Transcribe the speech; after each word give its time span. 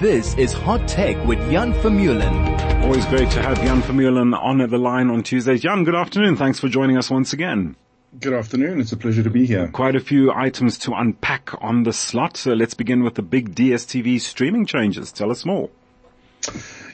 This 0.00 0.34
is 0.34 0.52
Hot 0.52 0.86
Tech 0.86 1.16
with 1.24 1.38
Jan 1.50 1.72
Vermeulen. 1.72 2.82
Always 2.82 3.06
great 3.06 3.30
to 3.30 3.40
have 3.40 3.56
Jan 3.62 3.80
Vermeulen 3.80 4.38
on 4.38 4.58
the 4.58 4.76
line 4.76 5.08
on 5.08 5.22
Tuesdays. 5.22 5.62
Jan, 5.62 5.84
good 5.84 5.94
afternoon. 5.94 6.36
Thanks 6.36 6.60
for 6.60 6.68
joining 6.68 6.98
us 6.98 7.08
once 7.08 7.32
again. 7.32 7.76
Good 8.20 8.34
afternoon. 8.34 8.78
It's 8.78 8.92
a 8.92 8.98
pleasure 8.98 9.22
to 9.22 9.30
be 9.30 9.46
here. 9.46 9.68
Quite 9.68 9.96
a 9.96 10.00
few 10.00 10.30
items 10.30 10.76
to 10.80 10.92
unpack 10.92 11.50
on 11.62 11.84
the 11.84 11.94
slot. 11.94 12.36
So 12.36 12.52
let's 12.52 12.74
begin 12.74 13.04
with 13.04 13.14
the 13.14 13.22
big 13.22 13.54
DSTV 13.54 14.20
streaming 14.20 14.66
changes. 14.66 15.12
Tell 15.12 15.30
us 15.30 15.46
more. 15.46 15.70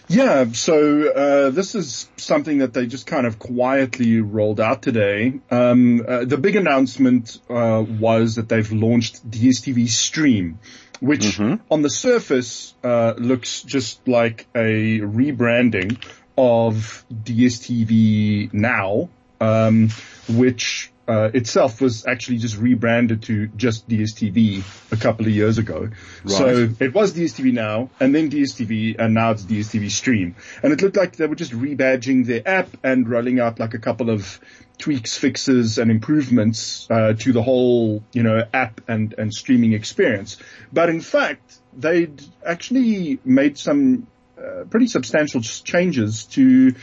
Yeah, 0.07 0.53
so 0.53 1.11
uh, 1.11 1.51
this 1.51 1.75
is 1.75 2.09
something 2.17 2.59
that 2.59 2.73
they 2.73 2.87
just 2.87 3.09
kind 3.09 3.27
of 3.27 3.41
quietly 3.41 4.21
rolled 4.21 4.61
out 4.61 4.81
today. 4.81 5.41
Um, 5.51 6.05
uh, 6.07 6.25
the 6.25 6.39
big 6.39 6.55
announcement 6.55 7.41
uh, 7.51 7.85
was 7.85 8.37
that 8.37 8.49
they've 8.49 8.71
launched 8.71 9.29
DSTV 9.29 9.89
Stream, 9.89 10.61
which 11.03 11.37
mm-hmm. 11.37 11.57
on 11.69 11.83
the 11.83 11.91
surface 11.91 12.75
uh, 12.85 13.15
looks 13.19 13.63
just 13.63 14.07
like 14.07 14.47
a 14.55 15.01
rebranding 15.01 16.01
of 16.39 17.05
DSTV 17.13 18.55
Now, 18.55 19.09
um, 19.41 19.91
which 20.29 20.93
uh, 21.13 21.31
itself 21.35 21.81
was 21.81 22.07
actually 22.07 22.39
just 22.39 22.57
rebranded 22.57 23.23
to 23.23 23.49
just 23.49 23.87
DSTV 23.87 24.65
a 24.93 24.97
couple 24.97 25.27
of 25.27 25.33
years 25.33 25.59
ago. 25.59 25.91
Right. 26.25 26.39
So 26.39 26.71
it 26.81 26.95
was 26.95 27.13
DSTV 27.13 27.53
now, 27.53 27.91
and 28.01 28.15
then 28.15 28.31
DSTV, 28.31 28.99
and 28.99 29.13
now 29.13 29.33
it's 29.33 29.43
DSTV 29.43 29.91
Stream. 29.91 30.37
And 30.63 30.73
it 30.73 30.81
looked 30.81 30.97
like 30.97 31.17
they 31.17 31.27
were 31.27 31.35
just 31.35 31.53
rebadging 31.53 32.25
their 32.25 32.47
app 32.49 32.69
and 32.83 33.07
rolling 33.07 33.41
out 33.41 33.61
like 33.61 33.75
a 33.75 33.79
couple 33.79 34.09
of 34.09 34.41
tweaks, 34.79 35.19
fixes, 35.19 35.77
and 35.77 35.91
improvements 35.91 36.89
uh, 36.91 37.13
to 37.19 37.33
the 37.33 37.43
whole, 37.43 38.03
you 38.13 38.23
know, 38.23 38.47
app 38.55 38.81
and 38.89 39.15
and 39.19 39.35
streaming 39.35 39.75
experience. 39.75 40.39
But 40.73 40.89
in 40.89 41.03
fact, 41.03 41.59
they'd 41.77 42.23
actually 42.45 43.19
made 43.23 43.59
some 43.59 44.07
uh, 44.39 44.65
pretty 44.65 44.87
substantial 44.87 45.41
changes 45.41 46.25
to 46.25 46.75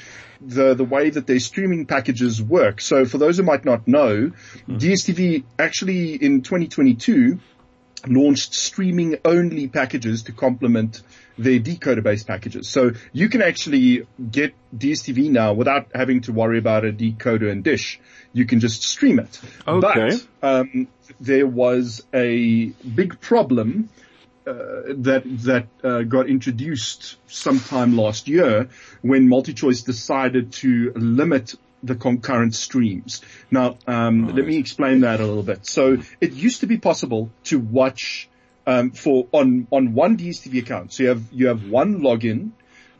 the, 0.41 0.73
the 0.73 0.83
way 0.83 1.09
that 1.09 1.27
their 1.27 1.39
streaming 1.39 1.85
packages 1.85 2.41
work. 2.41 2.81
So 2.81 3.05
for 3.05 3.17
those 3.17 3.37
who 3.37 3.43
might 3.43 3.65
not 3.65 3.87
know, 3.87 4.31
mm-hmm. 4.31 4.77
DSTV 4.77 5.43
actually 5.57 6.15
in 6.15 6.41
2022 6.41 7.39
launched 8.07 8.53
streaming 8.53 9.17
only 9.25 9.67
packages 9.67 10.23
to 10.23 10.31
complement 10.31 11.01
their 11.37 11.59
decoder 11.59 12.03
based 12.03 12.27
packages. 12.27 12.69
So 12.69 12.91
you 13.11 13.29
can 13.29 13.41
actually 13.41 14.07
get 14.31 14.53
DSTV 14.75 15.29
now 15.29 15.53
without 15.53 15.87
having 15.93 16.21
to 16.21 16.33
worry 16.33 16.59
about 16.59 16.85
a 16.85 16.91
decoder 16.91 17.51
and 17.51 17.63
dish. 17.63 17.99
You 18.31 18.45
can 18.45 18.59
just 18.59 18.83
stream 18.83 19.19
it. 19.19 19.39
Okay. 19.67 20.17
But, 20.41 20.61
um, 20.63 20.87
there 21.19 21.47
was 21.47 22.05
a 22.13 22.67
big 22.67 23.19
problem 23.19 23.89
that 24.53 25.23
that 25.25 25.67
uh, 25.83 26.01
got 26.03 26.29
introduced 26.29 27.17
sometime 27.27 27.95
last 27.95 28.27
year 28.27 28.69
when 29.01 29.27
MultiChoice 29.27 29.85
decided 29.85 30.53
to 30.53 30.91
limit 30.95 31.55
the 31.83 31.95
concurrent 31.95 32.55
streams. 32.55 33.21
Now, 33.49 33.77
um, 33.87 34.25
right. 34.25 34.35
let 34.35 34.45
me 34.45 34.57
explain 34.57 35.01
that 35.01 35.19
a 35.19 35.25
little 35.25 35.43
bit. 35.43 35.65
So 35.65 35.97
it 36.19 36.33
used 36.33 36.61
to 36.61 36.67
be 36.67 36.77
possible 36.77 37.31
to 37.45 37.59
watch 37.59 38.29
um, 38.67 38.91
for 38.91 39.27
on 39.31 39.67
on 39.71 39.93
one 39.93 40.17
DSTV 40.17 40.59
account. 40.59 40.93
So 40.93 41.03
you 41.03 41.09
have 41.09 41.23
you 41.31 41.47
have 41.47 41.69
one 41.69 42.01
login, 42.01 42.51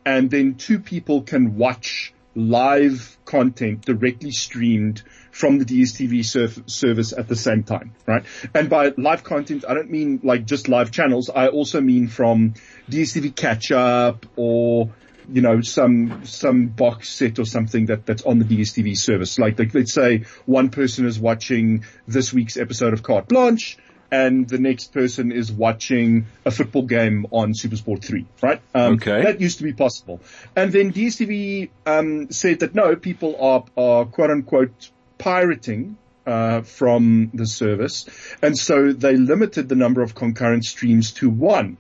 and 0.05 0.31
then 0.31 0.55
two 0.55 0.79
people 0.79 1.21
can 1.21 1.57
watch 1.57 2.13
live 2.39 3.17
content 3.25 3.85
directly 3.85 4.31
streamed 4.31 5.03
from 5.31 5.59
the 5.59 5.65
DSTV 5.65 6.25
surf- 6.25 6.63
service 6.67 7.13
at 7.13 7.27
the 7.27 7.35
same 7.35 7.63
time, 7.63 7.93
right? 8.05 8.23
And 8.53 8.69
by 8.69 8.93
live 8.97 9.23
content, 9.23 9.65
I 9.67 9.73
don't 9.73 9.91
mean 9.91 10.21
like 10.23 10.45
just 10.45 10.67
live 10.67 10.91
channels. 10.91 11.29
I 11.29 11.47
also 11.49 11.81
mean 11.81 12.07
from 12.07 12.55
DSTV 12.89 13.35
catch 13.35 13.71
up 13.71 14.25
or, 14.35 14.89
you 15.31 15.41
know, 15.41 15.61
some, 15.61 16.25
some 16.25 16.67
box 16.67 17.09
set 17.09 17.39
or 17.39 17.45
something 17.45 17.87
that, 17.87 18.05
that's 18.05 18.23
on 18.23 18.39
the 18.39 18.45
DSTV 18.45 18.97
service. 18.97 19.37
Like, 19.37 19.59
like 19.59 19.73
let's 19.73 19.93
say 19.93 20.25
one 20.45 20.69
person 20.69 21.05
is 21.05 21.19
watching 21.19 21.85
this 22.07 22.33
week's 22.33 22.57
episode 22.57 22.93
of 22.93 23.03
Carte 23.03 23.27
Blanche 23.27 23.77
and 24.11 24.47
the 24.47 24.57
next 24.57 24.93
person 24.93 25.31
is 25.31 25.51
watching 25.51 26.27
a 26.45 26.51
football 26.51 26.83
game 26.83 27.27
on 27.31 27.53
Supersport 27.53 28.03
3, 28.03 28.25
right? 28.41 28.61
Um, 28.73 28.93
okay. 28.95 29.23
That 29.23 29.39
used 29.41 29.59
to 29.59 29.63
be 29.63 29.73
possible. 29.73 30.19
And 30.55 30.71
then 30.71 30.91
DSTV, 30.91 31.69
um, 31.85 32.31
said 32.31 32.59
that 32.59 32.73
no, 32.75 32.95
people 32.95 33.35
are, 33.39 33.63
are 33.77 34.05
quote 34.05 34.31
unquote 34.31 34.89
pirating 35.17 35.97
uh, 36.25 36.61
from 36.61 37.31
the 37.33 37.45
service, 37.45 38.07
and 38.41 38.57
so 38.57 38.91
they 38.91 39.15
limited 39.15 39.69
the 39.69 39.75
number 39.75 40.01
of 40.01 40.15
concurrent 40.15 40.65
streams 40.65 41.11
to 41.13 41.29
one. 41.29 41.77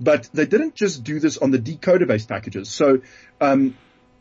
But 0.00 0.30
they 0.32 0.46
didn't 0.46 0.76
just 0.76 1.02
do 1.02 1.18
this 1.18 1.38
on 1.38 1.50
the 1.50 1.58
decoder-based 1.58 2.28
packages. 2.28 2.70
So, 2.70 3.00
um, 3.40 3.76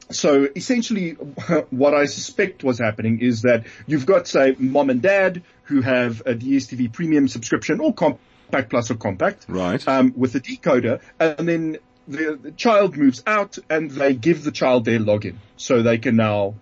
so 0.09 0.47
essentially, 0.55 1.11
what 1.69 1.93
I 1.93 2.05
suspect 2.05 2.63
was 2.63 2.79
happening 2.79 3.19
is 3.19 3.41
that 3.43 3.65
you've 3.85 4.05
got, 4.05 4.27
say, 4.27 4.55
mom 4.57 4.89
and 4.89 5.01
dad 5.01 5.43
who 5.63 5.81
have 5.81 6.21
a 6.21 6.33
DSTV 6.33 6.93
premium 6.93 7.27
subscription 7.27 7.79
or 7.79 7.93
compact 7.93 8.69
plus 8.69 8.89
or 8.91 8.95
compact, 8.95 9.45
right? 9.47 9.85
Um, 9.87 10.13
with 10.15 10.35
a 10.35 10.39
decoder, 10.39 11.01
and 11.19 11.47
then 11.47 11.77
the, 12.07 12.39
the 12.41 12.51
child 12.51 12.95
moves 12.95 13.21
out, 13.27 13.57
and 13.69 13.91
they 13.91 14.13
give 14.13 14.43
the 14.43 14.51
child 14.51 14.85
their 14.85 14.99
login, 14.99 15.35
so 15.57 15.81
they 15.81 15.97
can 15.97 16.15
now 16.15 16.55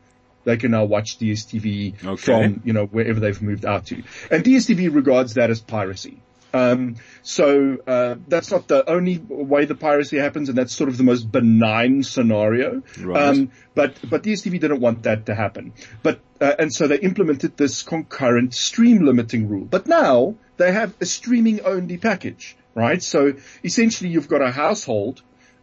they 0.46 0.58
can 0.58 0.72
now 0.72 0.86
watch 0.86 1.20
DSTV 1.20 2.06
okay. 2.06 2.16
from, 2.16 2.62
you 2.64 2.74
know, 2.74 2.86
wherever 2.86 3.20
they've 3.20 3.42
moved 3.42 3.66
out 3.66 3.88
to. 3.88 4.04
And 4.30 4.44
DSTV 4.44 4.94
regards 4.94 5.34
that 5.34 5.50
as 5.50 5.60
piracy. 5.60 6.20
Um, 6.54 6.96
so 7.22 7.78
uh, 7.86 8.16
that's 8.28 8.52
not 8.52 8.68
the 8.68 8.90
only 8.90 9.18
way 9.18 9.66
the 9.66 9.76
piracy 9.76 10.18
happens, 10.18 10.48
and 10.50 10.58
that's 10.58 10.74
sort 10.74 10.90
of 10.90 10.98
the 10.98 11.04
most 11.04 11.32
benign 11.32 12.04
scenario. 12.04 12.82
Right. 13.00 13.22
Um, 13.22 13.52
but 13.74 13.98
but 14.10 14.24
DSTV 14.24 14.60
didn't 14.60 14.80
want 14.80 15.04
that 15.04 15.26
to 15.26 15.36
happen. 15.36 15.74
But 16.02 16.22
uh, 16.40 16.54
and 16.58 16.74
so 16.74 16.88
they 16.88 17.00
implemented 17.00 17.58
this 17.58 17.84
concurrent 17.84 18.54
stream 18.54 19.06
limiting 19.06 19.50
rule. 19.50 19.66
But 19.66 19.88
now 19.88 20.36
they 20.58 20.72
have 20.72 20.94
a 21.02 21.06
streaming 21.06 21.62
only 21.62 21.98
package, 21.98 22.56
right? 22.74 23.04
So 23.04 23.34
essentially, 23.64 24.10
you've 24.10 24.30
got 24.30 24.42
a 24.42 24.52
household 24.52 25.22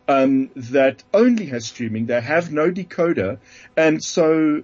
um, 0.08 0.50
that 0.56 1.02
only 1.14 1.46
has 1.46 1.66
streaming. 1.66 2.06
They 2.06 2.20
have 2.20 2.52
no 2.52 2.70
decoder, 2.70 3.38
and 3.76 4.02
so 4.02 4.62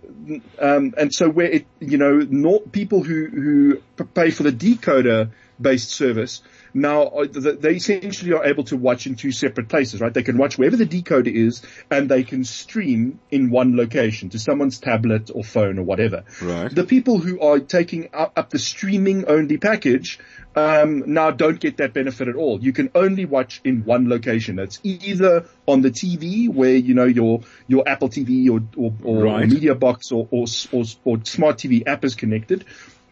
um, 0.59 0.95
and 0.97 1.15
so 1.15 1.29
where 1.29 1.51
it 1.51 1.67
you 1.81 1.99
know 1.99 2.19
not 2.19 2.73
people 2.73 3.03
who 3.03 3.27
who 3.27 4.05
pay 4.05 4.31
for 4.31 4.43
the 4.43 4.53
decoder 4.53 5.31
based 5.61 5.91
service 5.91 6.43
now 6.75 7.03
uh, 7.05 7.27
they 7.33 7.77
essentially 7.77 8.33
are 8.33 8.45
able 8.45 8.65
to 8.65 8.77
watch 8.77 9.07
in 9.07 9.15
two 9.15 9.33
separate 9.33 9.69
places, 9.69 10.01
right? 10.01 10.13
They 10.13 10.23
can 10.23 10.39
watch 10.39 10.59
wherever 10.59 10.77
the 10.77 10.87
decoder 10.87 11.33
is 11.33 11.63
and 11.91 12.09
they 12.09 12.23
can 12.23 12.45
stream 12.45 13.21
in 13.31 13.51
one 13.51 13.77
location 13.77 14.31
to 14.31 14.39
someone's 14.39 14.79
tablet 14.79 15.31
or 15.35 15.45
phone 15.45 15.79
or 15.79 15.83
whatever. 15.83 16.25
Right. 16.41 16.75
The 16.75 16.85
people 16.85 17.19
who 17.19 17.41
are 17.41 17.59
taking 17.59 18.11
up, 18.13 18.51
the 18.51 18.59
streaming 18.59 19.27
only 19.27 19.59
package, 19.59 20.19
um, 20.57 21.05
now 21.07 21.31
don't 21.31 21.61
get 21.61 21.77
that 21.77 21.93
benefit 21.93 22.29
at 22.29 22.35
all. 22.35 22.61
You 22.61 22.73
can 22.73 22.91
only 22.95 23.25
watch 23.25 23.61
in 23.65 23.85
one 23.85 24.09
location. 24.09 24.59
It's 24.59 24.81
either 24.83 25.47
on 25.67 25.83
the 25.83 25.91
TV 25.91 26.53
where, 26.53 26.75
you 26.75 26.95
know, 26.95 27.05
your, 27.05 27.43
your 27.67 27.89
Apple 27.89 28.09
TV 28.09 28.51
or, 28.51 28.61
or, 28.77 28.93
or 29.05 29.25
right. 29.25 29.49
media 29.49 29.75
box 29.75 30.11
or, 30.11 30.27
or, 30.31 30.47
or, 30.73 30.85
or 31.05 31.19
smart 31.25 31.59
TV 31.59 31.87
app 31.87 32.05
is 32.05 32.15
connected 32.15 32.65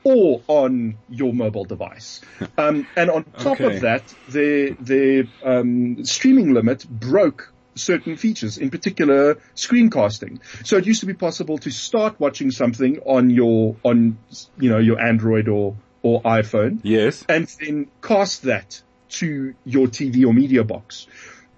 or 0.06 0.40
on 0.46 0.96
your 1.08 1.34
mobile 1.34 1.64
device. 1.64 2.20
Um, 2.58 2.86
and 2.96 3.10
on 3.10 3.24
top 3.24 3.60
okay. 3.60 3.76
of 3.76 3.80
that, 3.82 4.14
the 4.28 4.74
the 4.80 5.28
um, 5.44 6.04
streaming 6.04 6.54
limit 6.54 6.88
broke 6.88 7.52
certain 7.74 8.16
features, 8.16 8.56
in 8.56 8.70
particular 8.70 9.34
screencasting. 9.54 10.40
So 10.64 10.78
it 10.78 10.86
used 10.86 11.00
to 11.00 11.06
be 11.06 11.12
possible 11.12 11.58
to 11.58 11.70
start 11.70 12.18
watching 12.18 12.50
something 12.50 13.00
on 13.00 13.28
your 13.28 13.76
on 13.82 14.18
you 14.58 14.70
know 14.70 14.78
your 14.78 14.98
Android 15.00 15.48
or 15.48 15.76
or 16.02 16.22
iPhone, 16.22 16.80
yes, 16.82 17.24
and 17.28 17.46
then 17.60 17.88
cast 18.00 18.42
that 18.42 18.80
to 19.08 19.54
your 19.64 19.88
TV 19.88 20.26
or 20.26 20.32
media 20.32 20.64
box 20.64 21.06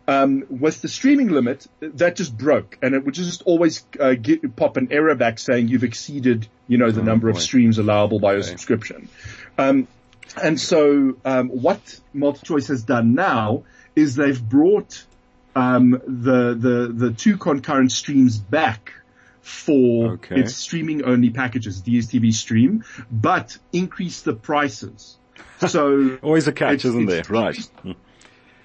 um, 0.08 0.46
with 0.48 0.80
the 0.80 0.88
streaming 0.88 1.28
limit, 1.28 1.66
that 1.80 2.16
just 2.16 2.36
broke, 2.36 2.78
and 2.80 2.94
it 2.94 3.04
would 3.04 3.12
just 3.12 3.42
always 3.42 3.84
uh, 4.00 4.14
get, 4.14 4.56
pop 4.56 4.78
an 4.78 4.88
error 4.90 5.14
back 5.14 5.38
saying 5.38 5.68
you've 5.68 5.84
exceeded, 5.84 6.48
you 6.66 6.78
know, 6.78 6.90
the 6.90 7.02
oh, 7.02 7.04
number 7.04 7.30
boy. 7.30 7.36
of 7.36 7.42
streams 7.42 7.76
allowable 7.76 8.18
by 8.18 8.28
okay. 8.28 8.36
your 8.36 8.42
subscription. 8.42 9.10
Um, 9.58 9.86
and 10.42 10.58
so, 10.58 11.16
um, 11.26 11.50
what 11.50 12.00
MultiChoice 12.16 12.68
has 12.68 12.84
done 12.84 13.14
now 13.14 13.64
is 13.94 14.16
they've 14.16 14.42
brought 14.42 15.04
um, 15.54 15.90
the 15.90 16.54
the 16.54 16.90
the 16.90 17.12
two 17.12 17.36
concurrent 17.36 17.92
streams 17.92 18.38
back 18.38 18.94
for 19.42 20.12
okay. 20.12 20.40
its 20.40 20.56
streaming 20.56 21.04
only 21.04 21.28
packages, 21.28 21.82
DSTV 21.82 22.32
Stream, 22.32 22.82
but 23.12 23.58
increase 23.74 24.22
the 24.22 24.32
prices. 24.32 25.16
So 25.66 26.18
always 26.22 26.46
a 26.46 26.52
catch, 26.52 26.84
isn't 26.84 27.06
there? 27.06 27.24
Right 27.28 27.58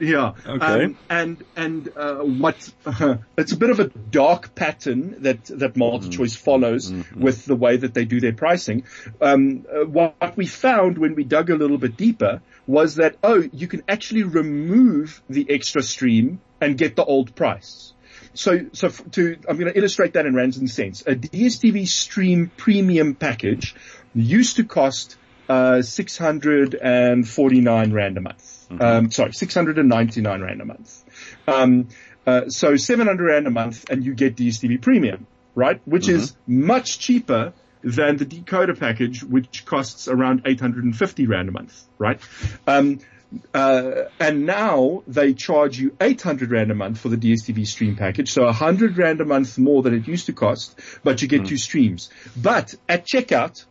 Yeah. 0.03 0.33
Okay. 0.45 0.85
Um, 0.85 0.97
and 1.09 1.43
and 1.55 1.89
uh, 1.95 2.15
what 2.15 2.71
it's 3.37 3.51
a 3.51 3.57
bit 3.57 3.69
of 3.69 3.79
a 3.79 3.87
dark 3.87 4.55
pattern 4.55 5.23
that 5.23 5.45
that 5.45 5.75
MultiChoice 5.75 6.37
follows 6.37 6.93
with 7.15 7.45
the 7.45 7.55
way 7.55 7.77
that 7.77 7.93
they 7.93 8.05
do 8.05 8.19
their 8.19 8.33
pricing. 8.33 8.83
Um, 9.21 9.65
uh, 9.71 9.85
what 9.85 10.35
we 10.35 10.45
found 10.45 10.97
when 10.97 11.15
we 11.15 11.23
dug 11.23 11.49
a 11.49 11.55
little 11.55 11.77
bit 11.77 11.97
deeper 11.97 12.41
was 12.67 12.95
that 12.95 13.15
oh, 13.23 13.47
you 13.53 13.67
can 13.67 13.83
actually 13.87 14.23
remove 14.23 15.21
the 15.29 15.49
extra 15.49 15.81
stream 15.81 16.41
and 16.59 16.77
get 16.77 16.95
the 16.95 17.03
old 17.03 17.35
price. 17.35 17.93
So, 18.33 18.67
so 18.73 18.89
to, 18.89 19.37
I'm 19.47 19.57
going 19.57 19.71
to 19.71 19.77
illustrate 19.77 20.13
that 20.13 20.25
in 20.25 20.33
rands 20.33 20.57
and 20.57 20.67
cents. 20.69 21.03
A 21.05 21.15
DSTV 21.15 21.87
stream 21.87 22.51
premium 22.57 23.15
package 23.15 23.75
used 24.15 24.57
to 24.57 24.63
cost, 24.63 25.17
uh, 25.47 25.83
649 25.83 27.93
rand 27.93 28.17
a 28.17 28.21
month. 28.21 28.52
Um, 28.81 29.11
sorry, 29.11 29.33
699 29.33 30.41
rand 30.41 30.61
a 30.61 30.65
month. 30.65 31.03
Um, 31.47 31.89
uh, 32.25 32.49
so 32.49 32.75
700 32.75 33.23
rand 33.23 33.47
a 33.47 33.51
month 33.51 33.89
and 33.89 34.03
you 34.03 34.13
get 34.13 34.35
DSTV 34.35 34.81
premium, 34.81 35.27
right? 35.55 35.81
Which 35.85 36.07
is 36.07 36.35
much 36.47 36.99
cheaper 36.99 37.53
than 37.83 38.17
the 38.17 38.25
decoder 38.25 38.79
package, 38.79 39.23
which 39.23 39.65
costs 39.65 40.07
around 40.07 40.43
850 40.45 41.27
rand 41.27 41.49
a 41.49 41.51
month, 41.51 41.83
right? 41.97 42.19
Um, 42.65 42.99
uh, 43.53 44.05
and 44.19 44.45
now 44.45 45.03
they 45.07 45.33
charge 45.33 45.79
you 45.79 45.95
800 45.99 46.51
rand 46.51 46.71
a 46.71 46.75
month 46.75 46.99
for 46.99 47.09
the 47.09 47.17
DSTV 47.17 47.65
stream 47.67 47.95
package. 47.95 48.31
So 48.31 48.43
100 48.45 48.97
rand 48.97 49.21
a 49.21 49.25
month 49.25 49.57
more 49.57 49.81
than 49.81 49.93
it 49.93 50.07
used 50.07 50.27
to 50.27 50.33
cost, 50.33 50.79
but 51.03 51.21
you 51.21 51.27
get 51.27 51.45
two 51.45 51.57
streams. 51.57 52.09
But 52.37 52.75
at 52.87 53.05
checkout, 53.05 53.65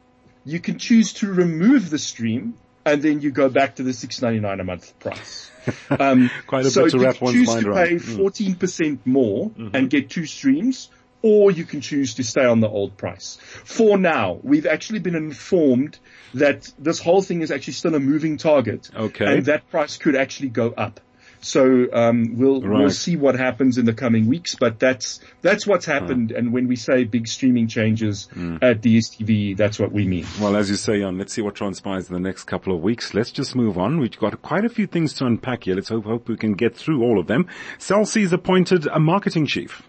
you 0.45 0.61
can 0.61 0.79
choose 0.79 1.13
to 1.15 1.33
remove 1.33 1.91
the 1.91 1.99
stream 1.99 2.55
and 2.85 3.03
then 3.03 3.21
you 3.21 3.31
go 3.31 3.49
back 3.49 3.77
to 3.77 3.83
the 3.83 3.93
699 3.93 4.61
a 4.61 4.65
month 4.65 4.99
price. 4.99 5.51
Um, 5.91 6.31
Quite 6.47 6.67
a 6.67 6.71
so 6.71 6.85
bit 6.85 6.93
to 6.93 6.99
you 6.99 7.05
wrap 7.05 7.17
can 7.17 7.25
one's 7.27 7.37
choose 7.37 7.65
to 7.65 7.73
pay 7.73 7.95
Mm. 7.95 8.57
14% 8.57 8.99
more 9.05 9.51
and 9.73 9.89
get 9.89 10.11
two 10.11 10.27
streams, 10.27 10.91
or 11.23 11.51
you 11.51 11.65
can 11.65 11.81
choose 11.81 12.15
to 12.15 12.25
stay 12.25 12.45
on 12.45 12.61
the 12.61 12.69
old 12.69 12.97
price. 12.97 13.39
For 13.65 13.97
now, 13.97 14.41
we've 14.43 14.67
actually 14.67 14.99
been 14.99 15.15
informed 15.15 15.99
that 16.35 16.73
this 16.79 16.99
whole 16.99 17.23
thing 17.23 17.43
is 17.43 17.51
actually 17.51 17.75
still 17.75 17.95
a 17.95 18.01
moving 18.01 18.37
target. 18.39 18.91
Okay. 18.95 19.37
And 19.37 19.45
that 19.47 19.71
price 19.71 19.97
could 19.99 20.17
actually 20.17 20.49
go 20.49 20.71
up. 20.71 21.01
So 21.45 21.89
um, 21.93 22.37
we'll 22.39 22.61
we'll 22.61 22.91
see 22.91 23.17
what 23.17 23.35
happens 23.37 23.77
in 23.77 23.85
the 23.85 23.93
coming 23.93 24.27
weeks, 24.27 24.55
but 24.55 24.79
that's 24.79 25.21
that's 25.43 25.67
what's 25.67 25.85
happened. 25.87 26.31
And 26.31 26.53
when 26.53 26.69
we 26.69 26.77
say 26.77 27.05
big 27.05 27.27
streaming 27.29 27.67
changes 27.69 28.29
Mm. 28.37 28.63
at 28.63 28.81
DSTV, 28.81 29.57
that's 29.57 29.79
what 29.79 29.91
we 29.93 30.07
mean. 30.07 30.25
Well, 30.41 30.57
as 30.57 30.71
you 30.71 30.77
say, 30.77 31.01
Jan, 31.01 31.19
let's 31.19 31.33
see 31.33 31.43
what 31.43 31.55
transpires 31.57 32.09
in 32.09 32.15
the 32.15 32.21
next 32.21 32.45
couple 32.45 32.75
of 32.75 32.81
weeks. 32.81 33.13
Let's 33.13 33.31
just 33.33 33.55
move 33.57 33.77
on. 33.77 33.99
We've 33.99 34.17
got 34.17 34.41
quite 34.43 34.65
a 34.65 34.69
few 34.69 34.87
things 34.87 35.13
to 35.15 35.27
unpack 35.27 35.65
here. 35.65 35.75
Let's 35.75 35.89
hope, 35.89 36.05
hope 36.05 36.29
we 36.29 36.37
can 36.37 36.55
get 36.55 36.77
through 36.77 37.03
all 37.03 37.19
of 37.19 37.27
them. 37.27 37.47
Cell 37.79 38.05
C's 38.05 38.33
appointed 38.33 38.87
a 38.87 39.01
marketing 39.01 39.47
chief. 39.47 39.83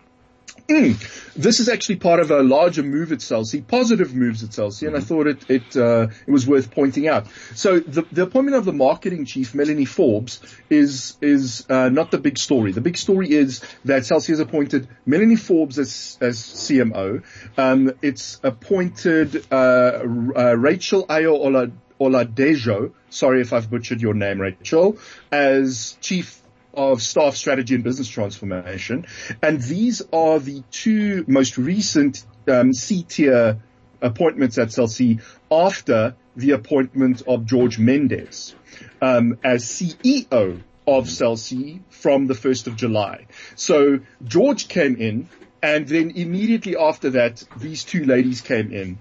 This 0.67 1.59
is 1.59 1.67
actually 1.67 1.97
part 1.97 2.21
of 2.21 2.31
a 2.31 2.41
larger 2.41 2.83
move 2.83 3.11
at 3.11 3.21
Cell 3.21 3.43
C, 3.43 3.61
positive 3.61 4.15
moves 4.15 4.43
at 4.43 4.53
Cell 4.53 4.71
C, 4.71 4.85
and 4.85 4.95
I 4.95 5.01
thought 5.01 5.27
it 5.27 5.49
it 5.49 5.75
uh, 5.75 6.07
it 6.25 6.31
was 6.31 6.47
worth 6.47 6.71
pointing 6.71 7.07
out. 7.07 7.27
So 7.53 7.79
the 7.79 8.03
the 8.11 8.23
appointment 8.23 8.55
of 8.55 8.63
the 8.63 8.71
marketing 8.71 9.25
chief, 9.25 9.53
Melanie 9.53 9.85
Forbes, 9.85 10.39
is 10.69 11.17
is 11.21 11.65
uh, 11.69 11.89
not 11.89 12.11
the 12.11 12.17
big 12.17 12.37
story. 12.37 12.71
The 12.71 12.81
big 12.81 12.97
story 12.97 13.29
is 13.29 13.61
that 13.83 14.05
Cell 14.05 14.21
C 14.21 14.31
has 14.31 14.39
appointed 14.39 14.87
Melanie 15.05 15.35
Forbes 15.35 15.79
as 15.79 16.17
as 16.21 16.39
CMO. 16.39 17.23
Um, 17.57 17.91
it's 18.01 18.39
appointed 18.41 19.45
uh, 19.51 19.55
uh, 19.55 20.55
Rachel 20.57 21.05
Ayo 21.07 21.33
Ola 21.33 21.71
Oladejo. 21.99 22.93
Sorry 23.09 23.41
if 23.41 23.51
I've 23.51 23.69
butchered 23.69 24.01
your 24.01 24.13
name, 24.13 24.39
Rachel, 24.39 24.97
as 25.31 25.97
chief 25.99 26.42
of 26.73 27.01
staff 27.01 27.35
strategy 27.35 27.75
and 27.75 27.83
business 27.83 28.07
transformation. 28.07 29.05
And 29.41 29.61
these 29.61 30.01
are 30.11 30.39
the 30.39 30.63
two 30.71 31.25
most 31.27 31.57
recent 31.57 32.25
um, 32.47 32.73
C-tier 32.73 33.59
appointments 34.01 34.57
at 34.57 34.71
Cell 34.71 34.87
C 34.87 35.19
after 35.51 36.15
the 36.35 36.51
appointment 36.51 37.21
of 37.27 37.45
George 37.45 37.79
Mendes 37.79 38.55
um, 39.01 39.37
as 39.43 39.63
CEO 39.65 40.61
of 40.87 41.09
Cell 41.09 41.37
C 41.37 41.81
from 41.89 42.27
the 42.27 42.33
1st 42.33 42.67
of 42.67 42.75
July. 42.75 43.27
So 43.55 43.99
George 44.23 44.67
came 44.67 44.95
in 44.97 45.29
and 45.63 45.87
then 45.87 46.11
immediately 46.11 46.75
after 46.77 47.09
that, 47.11 47.41
these 47.57 47.85
two 47.85 48.03
ladies 48.03 48.41
came 48.41 48.71
in, 48.71 48.97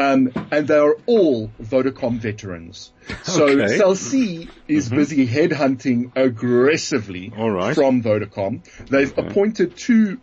um, 0.00 0.32
and 0.50 0.66
they 0.66 0.78
are 0.78 0.96
all 1.06 1.48
Vodacom 1.62 2.18
veterans. 2.18 2.90
So 3.22 3.44
Okay. 3.46 3.76
Cell 3.76 3.94
C 3.94 4.48
is 4.66 4.88
busy 4.88 5.26
headhunting 5.28 6.10
aggressively 6.16 7.32
right. 7.36 7.74
from 7.74 8.02
Vodacom. 8.02 8.64
They've 8.88 9.16
appointed 9.16 9.76
two 9.76 10.18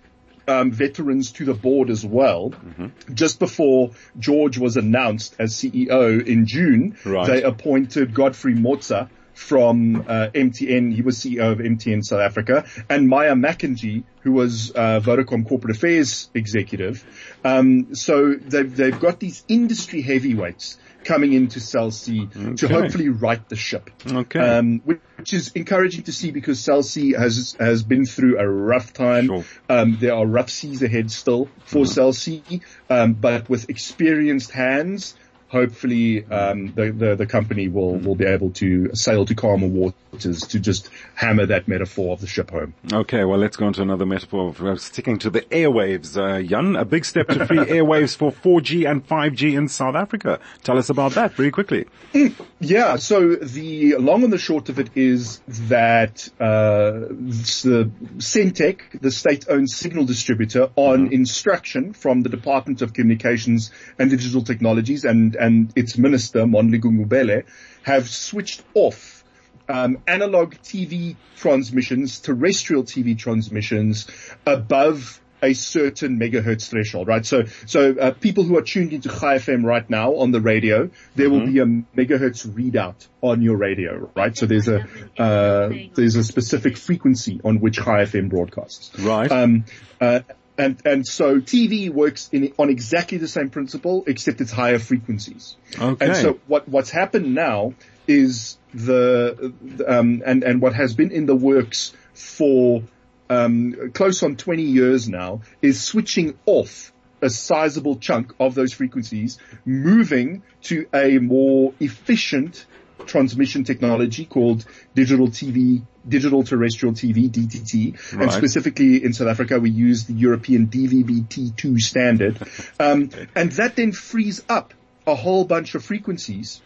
um, 0.48 0.72
veterans 0.72 1.32
to 1.34 1.46
the 1.46 1.54
board 1.54 1.90
as 1.90 2.06
well. 2.06 2.50
Mm-hmm. 2.50 3.14
Just 3.14 3.40
before 3.40 3.92
George 4.20 4.58
was 4.58 4.76
announced 4.76 5.36
as 5.40 5.54
CEO 5.54 6.26
in 6.26 6.46
June, 6.48 6.98
Right. 7.06 7.28
they 7.28 7.44
appointed 7.44 8.14
Godfrey 8.14 8.54
Motsa 8.56 9.10
from 9.34 10.02
uh, 10.08 10.30
MTN. 10.34 10.94
He 10.94 11.02
was 11.02 11.20
CEO 11.20 11.52
of 11.52 11.60
MTN 11.60 12.04
South 12.04 12.22
Africa, 12.22 12.66
and 12.90 13.08
Maya 13.08 13.34
Makanjee, 13.36 14.04
who 14.22 14.32
was 14.32 14.72
uh, 14.72 15.00
Vodacom 15.02 15.48
corporate 15.48 15.76
affairs 15.76 16.30
executive. 16.34 17.04
Um, 17.44 17.96
so 17.96 18.34
they've 18.34 18.76
they've 18.76 19.00
got 19.00 19.20
these 19.20 19.44
industry 19.48 20.02
heavyweights 20.02 20.78
coming 21.04 21.34
into 21.34 21.60
Cell 21.60 21.92
C 21.92 22.28
to 22.58 22.68
hopefully 22.68 23.10
right 23.10 23.48
the 23.50 23.56
ship. 23.56 23.90
Okay. 24.08 24.40
Um, 24.40 24.82
which 24.86 25.34
is 25.34 25.52
encouraging 25.56 26.04
to 26.04 26.12
see 26.12 26.32
because 26.32 26.60
Cell 26.60 26.84
C 26.84 27.12
has 27.12 27.56
has 27.60 27.84
been 27.84 28.06
through 28.06 28.40
a 28.40 28.48
rough 28.48 28.94
time. 28.94 29.28
Sure. 29.28 29.46
Um, 29.70 29.98
there 30.00 30.14
are 30.14 30.26
rough 30.26 30.50
seas 30.50 30.82
ahead 30.82 31.12
still 31.12 31.50
for 31.66 31.86
Cell 31.86 32.14
C, 32.14 32.62
um, 32.90 33.14
but 33.14 33.50
with 33.50 33.70
experienced 33.70 34.52
hands, 34.52 35.16
hopefully 35.54 36.26
um, 36.26 36.74
the, 36.74 36.92
the 36.92 37.16
the 37.16 37.28
company 37.28 37.68
will 37.68 37.96
will 37.96 38.16
be 38.16 38.26
able 38.26 38.50
to 38.50 38.94
sail 38.96 39.24
to 39.24 39.36
calmer 39.36 39.68
waters 39.68 40.42
to 40.48 40.60
just 40.60 40.90
hammer 41.14 41.46
that 41.46 41.68
metaphor 41.68 42.14
of 42.14 42.22
the 42.22 42.28
ship 42.28 42.50
home. 42.50 42.74
Okay, 42.92 43.24
well, 43.24 43.38
let's 43.38 43.56
go 43.56 43.68
on 43.68 43.74
to 43.74 43.84
another 43.84 44.06
metaphor 44.06 44.50
of 44.50 44.62
uh, 44.62 44.76
sticking 44.78 45.20
to 45.20 45.30
the 45.30 45.42
airwaves. 45.42 46.18
Uh, 46.18 46.42
Jan, 46.42 46.76
a 46.76 46.86
big 46.86 47.06
step 47.06 47.28
to 47.28 47.46
free 47.46 47.58
airwaves 47.78 48.18
for 48.18 48.32
4G 48.32 48.90
and 48.90 49.08
5G 49.08 49.56
in 49.56 49.68
South 49.68 49.96
Africa. 49.96 50.40
Tell 50.64 50.78
us 50.78 50.90
about 50.90 51.14
that 51.14 51.34
very 51.34 51.52
quickly. 51.52 51.86
Yeah, 52.64 52.96
so 52.96 53.36
the 53.36 53.98
long 53.98 54.24
and 54.24 54.32
the 54.32 54.38
short 54.38 54.70
of 54.70 54.80
it 54.80 54.92
is 54.96 55.42
that 55.68 56.30
uh, 56.40 57.10
the 57.10 57.92
Sentech, 58.20 59.02
the 59.02 59.12
state-owned 59.12 59.70
signal 59.70 60.06
distributor, 60.06 60.70
on 60.78 61.12
instruction 61.12 61.92
from 61.92 62.22
the 62.22 62.30
Department 62.30 62.82
of 62.82 62.94
Communications 62.94 63.70
and 64.00 64.10
Digital 64.10 64.44
Technologies 64.44 65.04
and 65.04 65.36
and 65.44 65.74
its 65.76 65.98
minister 65.98 66.46
Mondli 66.46 66.80
Gungubele, 66.80 67.44
have 67.84 68.10
switched 68.10 68.64
off 68.74 69.24
um, 69.68 69.98
analog 70.08 70.56
TV 70.56 71.16
transmissions, 71.36 72.20
terrestrial 72.20 72.84
TV 72.84 73.18
transmissions 73.18 74.08
above 74.46 75.20
a 75.42 75.54
certain 75.54 76.18
megahertz 76.18 76.70
threshold, 76.70 77.10
right? 77.10 77.26
So, 77.26 77.44
so 77.66 77.94
uh, 78.00 78.12
people 78.12 78.46
who 78.46 78.58
are 78.58 78.62
tuned 78.62 78.94
into 78.94 79.10
Chai 79.10 79.36
FM 79.36 79.66
right 79.66 79.88
now 79.90 80.16
on 80.16 80.32
the 80.32 80.40
radio, 80.40 80.90
there 81.16 81.30
will 81.30 81.46
be 81.46 81.60
a 81.60 81.66
megahertz 81.66 82.48
readout 82.48 83.06
on 83.22 83.42
your 83.42 83.58
radio, 83.58 84.10
right? 84.16 84.38
So 84.38 84.46
there's 84.46 84.70
a 84.70 84.88
uh, 85.18 85.70
there's 85.96 86.16
a 86.16 86.24
specific 86.24 86.78
frequency 86.78 87.42
on 87.44 87.60
which 87.60 87.76
Chai 87.76 88.04
FM 88.04 88.30
broadcasts. 88.30 88.98
Right. 88.98 89.30
Um, 89.30 89.66
uh, 90.00 90.22
and 90.58 90.80
and 90.86 91.06
so 91.06 91.40
TV 91.40 91.90
works 91.90 92.30
in 92.32 92.54
on 92.58 92.70
exactly 92.70 93.18
the 93.18 93.28
same 93.28 93.50
principle, 93.50 94.04
except 94.08 94.42
it's 94.42 94.52
higher 94.52 94.80
frequencies. 94.80 95.56
Okay. 95.80 96.06
And 96.06 96.16
so 96.16 96.40
what 96.48 96.68
what's 96.68 96.90
happened 96.90 97.34
now 97.34 97.74
is 98.08 98.58
the 98.74 99.54
um, 99.88 100.22
and 100.26 100.44
and 100.44 100.62
what 100.62 100.74
has 100.74 100.94
been 100.94 101.12
in 101.12 101.26
the 101.26 101.36
works 101.36 101.94
for 102.14 102.84
um, 103.30 103.92
close 103.94 104.22
on 104.22 104.36
20 104.36 104.62
years 104.64 105.10
now 105.10 105.42
is 105.62 105.84
switching 105.84 106.38
off 106.46 106.92
a 107.22 107.30
sizable 107.30 107.96
chunk 107.96 108.34
of 108.40 108.54
those 108.54 108.74
frequencies, 108.74 109.40
moving 109.66 110.44
to 110.64 110.86
a 110.94 111.18
more 111.20 111.74
efficient 111.80 112.66
transmission 113.08 113.64
technology 113.64 114.26
called 114.26 114.66
digital 114.96 115.28
TV, 115.28 115.82
digital 116.08 116.44
terrestrial 116.44 116.94
TV, 116.94 117.30
DTT, 117.30 118.20
and 118.20 118.32
specifically 118.32 119.04
in 119.04 119.14
South 119.14 119.28
Africa 119.28 119.60
we 119.60 119.70
use 119.70 120.06
the 120.06 120.14
European 120.14 120.68
DVB-T2 120.68 121.78
standard, 121.80 122.38
um, 122.80 123.10
and 123.36 123.52
that 123.54 123.76
then 123.76 123.92
frees 123.92 124.44
up 124.50 124.74
a 125.06 125.16
whole 125.16 125.46
bunch 125.46 125.76
of 125.76 125.84
frequencies 125.84 126.62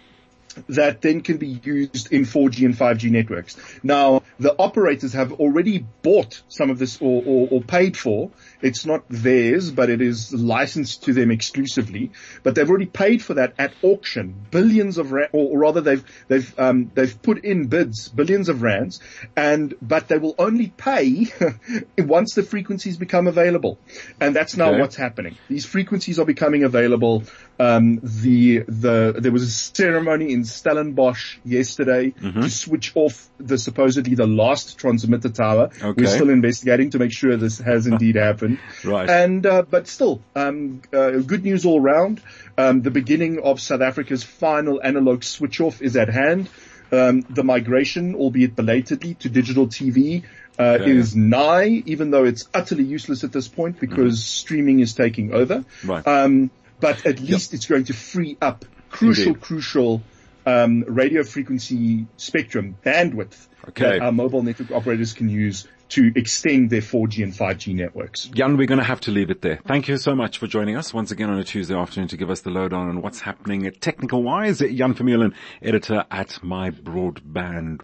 that 0.70 1.02
then 1.02 1.22
can 1.22 1.38
be 1.38 1.60
used 1.64 2.12
in 2.12 2.24
4G 2.24 2.66
and 2.66 2.76
5G 2.76 3.12
networks. 3.12 3.58
Now, 3.84 4.24
the 4.40 4.56
operators 4.58 5.14
have 5.14 5.34
already 5.34 5.80
bought 6.02 6.42
some 6.48 6.70
of 6.70 6.78
this 6.80 6.98
or, 7.02 7.24
or, 7.26 7.48
or 7.52 7.62
paid 7.62 7.98
for. 7.98 8.32
It's 8.62 8.86
not 8.86 9.04
theirs, 9.10 9.72
but 9.72 9.90
it 9.90 10.02
is 10.02 10.34
licensed 10.34 11.04
to 11.04 11.14
them 11.14 11.32
exclusively. 11.32 12.12
But 12.44 12.56
they've 12.56 12.70
already 12.70 12.86
paid 12.86 13.24
for 13.24 13.36
that 13.36 13.54
at 13.58 13.74
auction, 13.82 14.48
billions 14.52 14.98
of 14.98 15.12
rand, 15.12 15.30
or, 15.34 15.52
or 15.52 15.60
rather 15.60 15.82
they've 15.82 16.04
they've 16.28 16.60
um, 16.60 16.92
they've 16.94 17.22
put 17.22 17.44
in 17.44 17.68
bids, 17.68 18.10
billions 18.10 18.50
of 18.50 18.62
rands, 18.62 19.00
and 19.36 19.74
but 19.82 20.08
they 20.08 20.18
will 20.18 20.36
only 20.38 20.68
pay 20.68 21.28
once 21.98 22.34
the 22.34 22.44
frequencies 22.44 22.98
become 22.98 23.28
available, 23.28 23.80
and 24.20 24.36
that's 24.36 24.56
now 24.58 24.72
Okay. 24.72 24.82
what's 24.82 24.96
happening. 24.96 25.38
These 25.50 25.66
frequencies 25.66 26.20
are 26.20 26.26
becoming 26.26 26.64
available. 26.64 27.24
Um, 27.60 28.00
the 28.04 28.60
the 28.68 29.16
there 29.18 29.32
was 29.32 29.42
a 29.44 29.50
ceremony 29.50 30.32
in 30.34 30.44
Stellenbosch 30.46 31.38
yesterday 31.44 32.12
Mm-hmm. 32.12 32.42
to 32.42 32.50
switch 32.50 32.92
off 32.96 33.30
the 33.40 33.58
supposedly 33.58 34.16
the 34.16 34.28
last 34.28 34.78
transmitter 34.78 35.30
tower. 35.30 35.70
Okay. 35.82 36.04
We're 36.04 36.08
still 36.08 36.30
investigating 36.30 36.92
to 36.92 37.00
make 37.00 37.12
sure 37.12 37.36
this 37.38 37.58
has 37.60 37.88
indeed 37.94 38.16
happened. 38.16 38.60
Right. 38.84 39.10
And 39.10 39.46
uh, 39.46 39.64
but 39.64 39.88
still, 39.88 40.22
um, 40.36 40.82
uh, 40.94 41.12
good 41.12 41.44
news 41.44 41.66
all 41.66 41.80
round. 41.80 42.22
Um, 42.58 42.82
the 42.82 42.92
beginning 42.92 43.40
of 43.44 43.60
South 43.60 43.82
Africa's 43.82 44.24
final 44.24 44.82
analog 44.84 45.24
switch 45.24 45.60
off 45.62 45.82
is 45.82 45.96
at 45.96 46.10
hand. 46.10 46.50
Um, 46.92 47.22
the 47.30 47.44
migration, 47.44 48.16
albeit 48.16 48.56
belatedly, 48.56 49.16
to 49.16 49.30
digital 49.30 49.68
TV 49.68 50.24
uh, 50.58 50.78
Okay. 50.82 50.92
is 50.92 51.16
nigh, 51.16 51.84
even 51.86 52.12
though 52.12 52.24
it's 52.24 52.48
utterly 52.54 52.84
useless 52.86 53.24
at 53.24 53.32
this 53.32 53.48
point 53.48 53.80
because 53.80 54.24
streaming 54.24 54.80
is 54.80 54.94
taking 54.94 55.34
over. 55.34 55.58
Mm-hmm. 55.60 55.90
Right. 55.90 56.08
Um, 56.08 56.50
but 56.80 57.06
at 57.06 57.20
least 57.20 57.54
it's 57.54 57.66
going 57.66 57.86
to 57.86 57.94
free 57.94 58.38
up 58.42 58.66
crucial, 58.90 59.28
Indeed. 59.28 59.42
crucial 59.42 60.02
um, 60.46 60.84
radio 60.88 61.24
frequency 61.24 62.08
spectrum 62.18 62.78
bandwidth 62.86 63.48
Okay. 63.70 63.84
that 63.84 64.02
our 64.02 64.12
mobile 64.14 64.44
network 64.44 64.72
operators 64.72 65.12
can 65.12 65.28
use 65.28 65.68
to 65.90 66.12
extend 66.16 66.70
their 66.70 66.82
4G 66.82 67.24
and 67.24 67.34
5G 67.34 67.74
networks. 67.76 68.26
Jan, 68.26 68.56
we're 68.58 68.66
going 68.68 68.80
to 68.80 68.84
have 68.86 69.02
to 69.02 69.12
leave 69.12 69.30
it 69.30 69.42
there. 69.42 69.60
Thank 69.66 69.88
you 69.90 69.98
so 69.98 70.16
much 70.16 70.38
for 70.38 70.48
joining 70.48 70.78
us 70.78 70.94
once 70.94 71.12
again 71.12 71.30
on 71.30 71.38
a 71.38 71.44
Tuesday 71.44 71.76
afternoon 71.76 72.08
to 72.10 72.18
give 72.18 72.30
us 72.30 72.42
the 72.42 72.50
lowdown 72.50 72.84
on 72.84 72.90
and 72.90 73.04
what's 73.04 73.20
happening 73.22 73.70
technical 73.82 74.24
wise. 74.24 74.60
Jan 74.60 74.94
Vermeulen, 74.94 75.34
editor 75.62 76.06
at 76.12 76.42
My 76.44 76.72
Broadband. 76.72 77.82